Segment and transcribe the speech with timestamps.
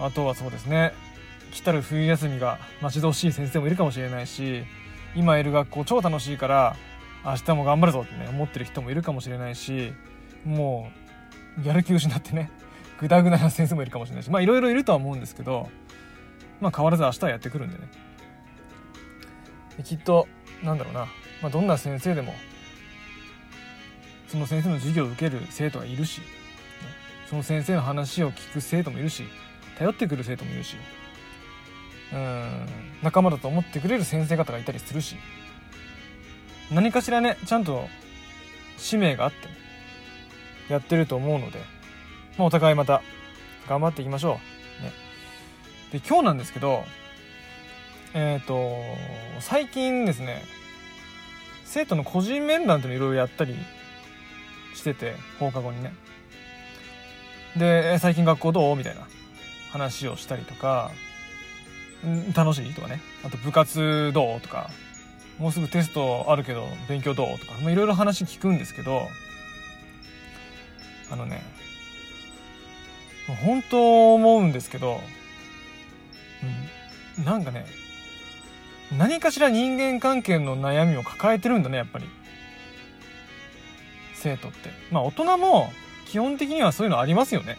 [0.00, 0.94] あとはそうですね。
[1.52, 4.64] 来たる冬休みが待ち遠しい先生もいるかもしれないし
[5.14, 6.74] 今いる学校超楽しいから
[7.22, 9.92] 明日も頑張るぞってね思ってる人もいるかもしれないし
[10.46, 10.90] も
[11.62, 12.50] うやる気失ってね
[12.98, 15.68] グダグダな先生もいるかもしれないしまあいろいろいるとは思うんですけど
[16.62, 18.05] まあ変わらず明日はやってくるんでね。
[19.84, 20.28] きっと
[20.62, 21.00] なんだろうな、
[21.42, 22.34] まあ、どんな先生でも
[24.28, 26.20] その先生の授業を受ける生徒がいるし
[27.28, 29.24] その先生の話を聞く生徒もいるし
[29.78, 30.76] 頼ってくる生徒もいるし。
[32.12, 32.66] うん。
[33.02, 35.16] 仲間だと思ってくれる先生方がいたりするし。
[36.70, 37.88] 何かしらねちゃんと
[38.76, 39.36] 使命があって
[40.72, 41.60] やってると思うので、
[42.36, 43.02] まあ、お互いまた
[43.68, 44.40] 頑張っていきましょ
[44.80, 44.82] う。
[44.82, 44.92] ね、
[45.92, 46.84] で今日なんですけど
[48.16, 48.74] えっ、ー、と
[49.40, 50.42] 最近ですね
[51.66, 53.54] 生徒の個人面談っていうのいろいろやったり
[54.74, 55.92] してて放課後にね。
[57.56, 58.76] で最近学校どう？
[58.76, 59.06] みたいな
[59.70, 60.90] 話をしたりとか
[62.34, 63.00] 楽しいとかね。
[63.22, 64.40] あと部活どう？
[64.40, 64.70] とか
[65.38, 67.38] もうすぐテストあるけど勉強どう？
[67.38, 69.08] とかいろいろ話聞くんですけど
[71.10, 71.42] あのね
[73.44, 75.00] 本当思うんですけど、
[77.18, 77.66] うん、なんかね
[78.92, 82.06] 何かしら人間関係の悩みを抱えてるんだねやっぱり。
[84.14, 84.70] 生徒って。
[84.90, 85.72] まあ大人も
[86.06, 87.58] 基本的にはそういうのありますよね。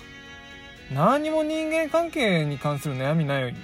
[0.93, 3.55] 何も人間関係に関する悩みない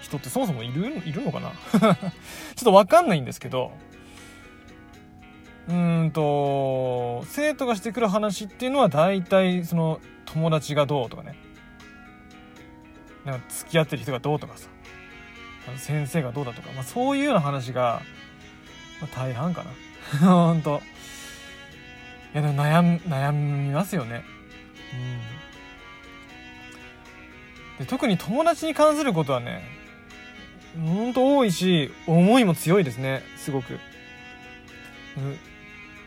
[0.00, 1.50] 人ってそもそもいるいるのかな？
[1.74, 3.72] ちょっとわかんないんですけど。
[5.68, 11.36] うんと生徒がしてくる話っていうのは大体その友達がどうとかね。
[13.26, 14.68] なんか付き合ってる人がどうとかさ。
[15.76, 18.02] 先生がどうだとか、まあ、そういうような話が、
[19.00, 19.70] まあ、大半かな。
[20.26, 20.80] ほんと
[22.32, 24.22] いやでも悩悩みますよね。
[27.78, 27.84] うん。
[27.84, 29.62] で特に友達に関することはね
[30.76, 33.78] ほんと多いし思いも強いですねすごく。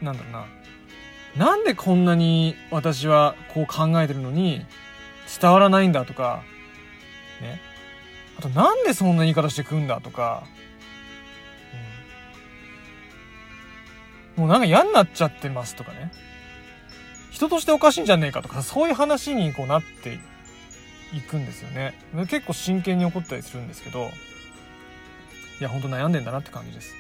[0.01, 0.45] なんだろうな。
[1.35, 4.65] なんでこんなに私はこう考えてるのに
[5.41, 6.43] 伝わらないんだとか
[7.41, 7.70] ね。
[8.41, 10.43] あとなんでそんな言い方してくんだとか、
[14.35, 16.11] うん、もうなんか嫌になっちゃってますとかね。
[17.29, 20.19] 人としておかしいんじゃねえかとかそういう話にこうなって
[21.13, 21.93] いくんですよね。
[22.29, 24.09] 結構真剣に怒ったりするんですけど。
[25.59, 26.95] いやほんと悩んでんだなって感じです。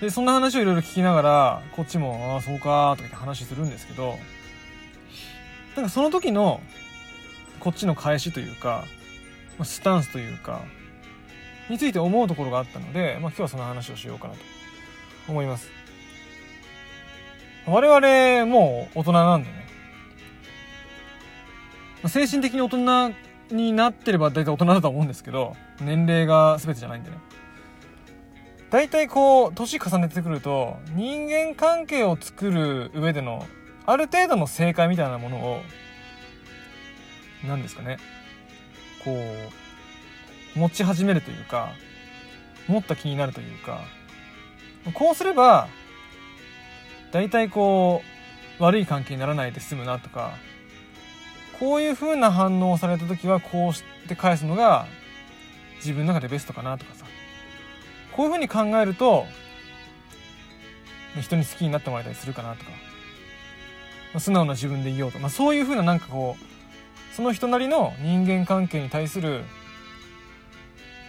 [0.00, 4.18] でそんな話をいろいろ聞きながらこっちも「ああそうか」とかって話するんですけど。
[5.76, 6.60] なんかその時の
[7.60, 8.84] こっちの返しというか
[9.62, 10.62] スタンスというか
[11.68, 14.40] について思うところがあったので、まあ、今日はその話をしようかなと
[15.28, 15.70] 思います。
[17.66, 19.64] 我々もう大人なんでね。
[22.08, 23.14] 精神的に大人
[23.50, 27.16] になってれば大体大人だと思うんですけど年齢が全てじゃないんでね。
[28.70, 33.46] 大体こう年重ねてくると人間関係を作る上での
[33.86, 35.60] ある程度の正解みたいなものを
[37.46, 37.98] 何ですかね。
[39.04, 39.12] こ
[40.56, 41.72] う持ち始めるというか
[42.68, 43.82] 持った気になるというか
[44.94, 45.68] こうすれば
[47.12, 48.02] 大体こ
[48.58, 50.34] う悪い関係にならないで済むなとか
[51.58, 54.86] こういう風な反応をされた時はこうして返すのが
[55.76, 57.04] 自分の中でベストかなとかさ。
[58.12, 59.26] こういう風に考えると
[61.20, 62.70] 人に好きになってもらえたりするかなとか。
[64.20, 66.53] 素直な自分でいようと、まあ、そういう風ななんかこう
[67.14, 69.44] その人なりの人間関係に対する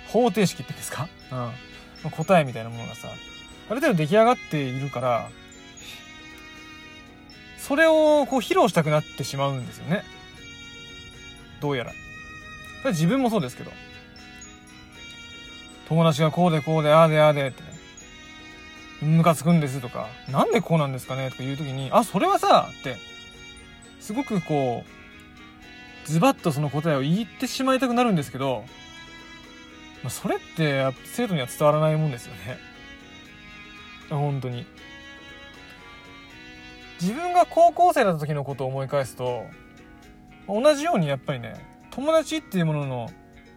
[0.08, 1.08] 方程式っていうんですか、
[2.04, 3.08] うん、答えみたいなものがさ
[3.70, 5.30] ある程度出来上がっているから
[7.58, 10.04] それをこう披露したくなってしまうんですよね。
[11.60, 11.92] どうやら。
[12.84, 13.72] それ自分もそうですけど。
[15.90, 17.70] 友達がこうでこうでああでああでってね。
[19.02, 22.98] ムカつくんですとかなんでこうなんですかねとか言う時にあそれはさって
[24.00, 25.05] すごくこう
[26.06, 28.64] ズバッとその答えを言ってしまいたくなるんですけど、
[30.04, 32.58] まあ、それって生徒には伝わらないもんですよね。
[34.10, 34.66] 本当に。
[37.02, 39.44] 自分が高校生だった時のことを思い返すと
[40.48, 41.56] 同じようにやっぱりね
[41.92, 43.10] 友達っていうものの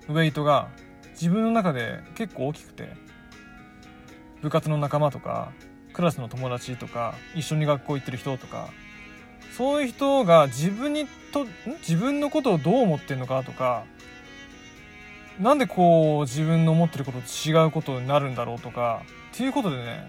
[0.08, 0.68] ウェイトが
[1.12, 2.88] 自分の中で結構大きくて
[4.42, 5.52] 部活の仲間とか
[5.92, 8.70] クラスの友達とか一緒に学校行ってる人とか
[9.58, 11.44] そういう人が自分にと
[11.80, 13.86] 自分のことをどう思ってるのかとか
[15.40, 19.02] なんでこう自分の思ってることと違うことになるんだろうとか
[19.34, 20.08] っていうことでね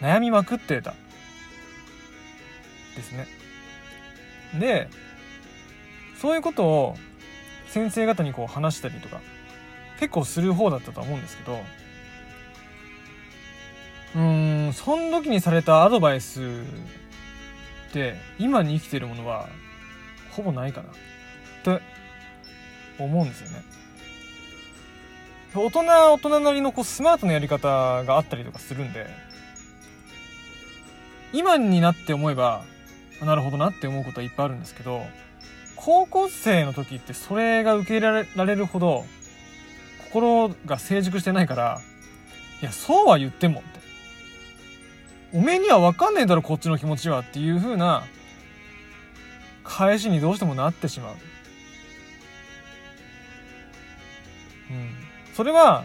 [0.00, 0.94] 悩みまくってた。
[2.96, 3.26] ですね。
[4.60, 4.88] で
[6.20, 6.96] そういうことを
[7.66, 9.20] 先生方にこう話したりとか
[9.98, 11.58] 結構する方だったと思うんですけど
[14.14, 16.40] うーんその時にされたアドバイス
[17.90, 19.48] って今に生きてるものは
[20.30, 20.88] ほぼないかな。
[20.88, 20.92] っ
[21.64, 21.82] て
[22.98, 23.62] 思うんですよね。
[25.52, 27.66] 大人は大人なりのこうスマートなやり方
[28.04, 29.08] があったりとかするんで
[31.32, 32.62] 今になって思えば
[33.20, 35.02] なるほどなって思うことはいっぱいあるんですけど
[35.74, 39.04] 高校生の時ってそれが受け入れられるほど
[40.12, 41.80] 心が成熟してないから
[42.62, 43.79] いやそうは言ってもって
[45.32, 48.04] おめえには分かんねえだろこっちの気持ちはっていう風な
[49.62, 51.14] 返しにどうしてもなってしまう。
[54.70, 54.90] うん。
[55.34, 55.84] それは、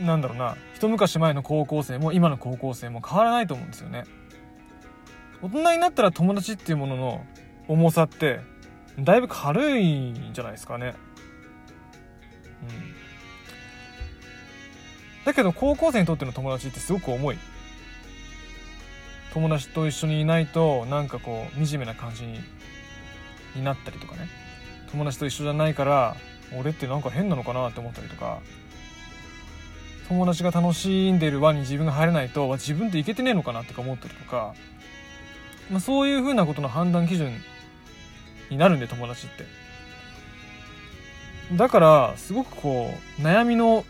[0.00, 4.04] なんだろうな、一昔前の高校生も今の高校生も変わらないと思うんですよね。
[5.40, 7.24] 大人になったら友達っていうものの
[7.68, 8.40] 重さって、
[8.98, 10.94] だいぶ軽いんじゃないですかね。
[15.28, 17.38] だけど高校生にとっての友達ってすごく重い。
[19.34, 24.26] 友達と一緒にいないとなんかこう惨めな感じになったりとかね。
[24.90, 26.16] 友達と一緒じゃないから
[26.58, 28.38] 俺ってなんか変なのかなって思ったりとか。
[30.08, 34.54] 友達が楽しんでる輪に自分が入れないと自分っていけてねえのかなって思ったりとか、
[35.70, 37.30] まあ、そういうふうなことの判断基準
[38.48, 39.44] になるんで友達って。
[41.54, 43.84] だからすごくこう悩みの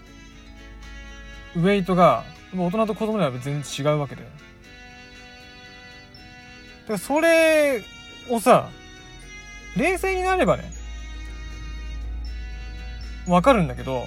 [1.58, 2.24] ウェイトが
[2.56, 4.22] 大人と子供では全然違うわけで。
[4.22, 4.28] だ
[6.86, 7.82] からそれ
[8.30, 8.70] をさ、
[9.76, 10.70] 冷静になればね、
[13.26, 14.06] わかるんだけど、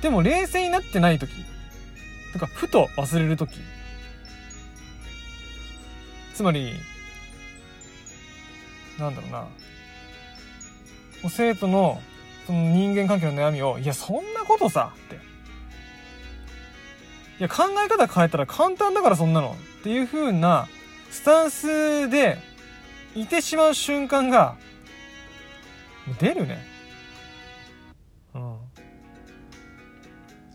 [0.00, 1.30] でも冷静になってない時、
[2.32, 3.60] とかふと忘れる時、
[6.34, 6.72] つまり、
[8.98, 9.46] なんだろうな、
[11.28, 12.00] 生徒の
[12.46, 15.31] その人間関係の悩みを、いや、そんなことさ、って。
[17.42, 19.56] いや、考え方変えたら簡単だからそんなの。
[19.80, 20.68] っていう風な
[21.10, 22.38] スタンスで
[23.16, 24.54] いてしまう瞬間が、
[26.20, 26.64] 出るね。
[28.34, 28.58] うん。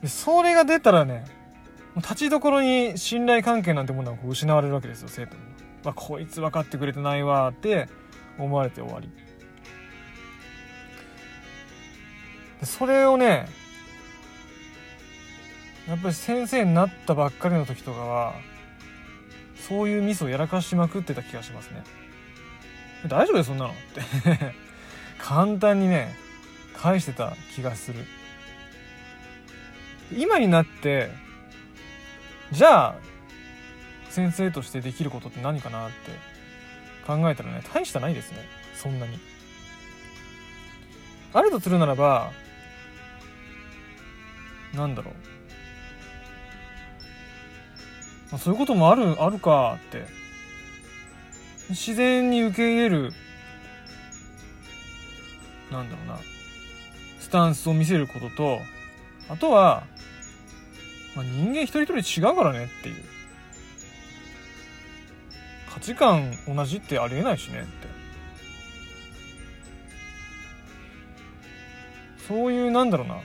[0.01, 1.25] で、それが出たらね、
[1.97, 5.41] 立ちどころに信頼関係なんてものは失われるわけですよ、生徒に。
[5.83, 7.89] まあ、こいつ分かってくれてないわって
[8.39, 9.09] 思われて終わり。
[12.63, 13.49] それをね、
[15.87, 18.33] やっぱり先生になったばっかりの時とかは
[19.67, 21.83] そういうミスをやらかしまくってた気がしますね。
[23.07, 24.53] 大丈夫よそんなのって。
[25.17, 26.15] 簡単にね
[26.75, 28.05] 返してた気がする。
[30.15, 31.09] 今になって
[32.51, 32.95] じゃあ
[34.09, 36.11] 先生としてできることって何かなって
[37.05, 38.39] 考えたらね大したないですね。
[38.75, 39.19] そんなに。
[41.33, 42.31] あるとするならば
[44.73, 45.36] なんだろう。
[48.31, 50.05] あ、そういうこともある、あるかって。
[51.69, 53.13] 自然に受け入れる、
[55.71, 56.19] なんだろうな、
[57.19, 58.59] スタンスを見せることと、
[59.29, 59.83] あとは、
[61.15, 63.03] まあ、人間一人一人違うからねっていう。
[65.73, 67.87] 価値観同じってありえないしねって。
[72.27, 73.15] そういう、なんだろうな、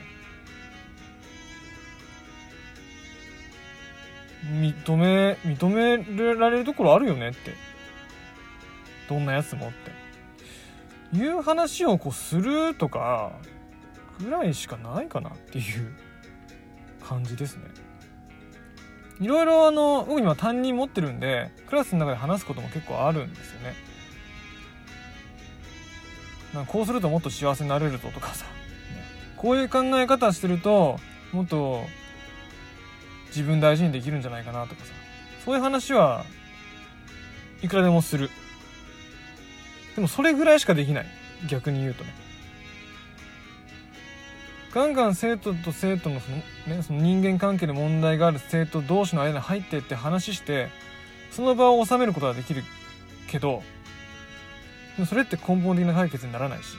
[4.52, 7.54] 認め、認められるところあるよねって。
[9.08, 11.16] どんなやつもって。
[11.16, 13.32] いう話をこうするとか、
[14.20, 15.92] ぐらいしかないかなっていう。
[17.02, 17.64] 感じですね
[19.20, 23.74] いろいろあの僕今担任持ってるんでクラスの中で話すことも結構あるんですよね
[26.54, 28.44] なんこうするともっと幸せになれるぞとかさ、
[29.38, 30.98] こういう考え方してると
[31.32, 31.86] もっと
[33.34, 34.92] 自分大事にできるんじゃないかなとかさ。
[35.44, 36.24] そういう話は
[37.62, 38.30] いくらでもする。
[39.96, 41.06] でもそれぐらいしかできない。
[41.48, 42.12] 逆に言うとね。
[44.72, 50.68] ガンガン生徒と生徒のその,、ね、その人間関係で問題がある生徒同士の間に入ってって話して
[51.30, 52.62] その場を収めることができる
[53.28, 53.62] けど
[55.06, 56.76] それって根本的な解決にならないし。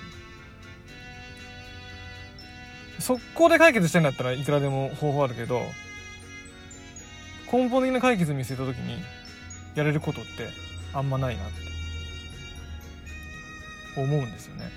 [3.00, 5.62] 速攻で解決したいんだったらいくらでも方法あるけど
[7.54, 8.98] 根本的な解決見据えた時に
[9.76, 10.50] やれることって
[10.92, 11.48] あんまないなっ
[13.96, 14.72] て思うんですよね。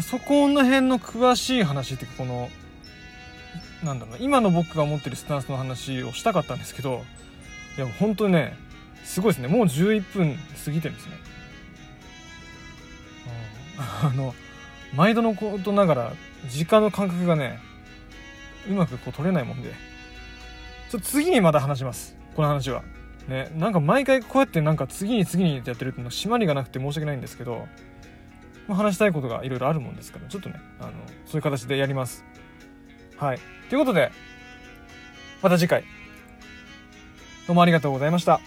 [0.00, 2.48] そこの辺の詳しい話っていうかこの
[3.84, 7.04] なんだろう今の僕が持ってるスタンスの話をしたかったんですけど
[7.76, 8.56] いや本当にね
[9.04, 11.12] すごいですねもう11分過ぎてるんですね。
[13.76, 14.34] あの
[14.94, 16.12] 毎度のことながら
[16.48, 17.67] 時間の感覚がね
[18.68, 19.72] うまくこう取れないもんで
[20.90, 22.82] ちょっと次にまた話しますこの話は。
[23.28, 27.66] ねなんか毎回こうやってなんか次に次にやってるっての締まりがなくて申し訳ないんですけど
[28.68, 30.92] ま、話したいことがいろいろあるもんですから、ちょっとね、あの、
[31.24, 32.24] そういう形でやります。
[33.16, 33.40] はい。
[33.70, 34.12] ということで、
[35.42, 35.82] また次回、
[37.46, 38.40] どうもありがとうございました。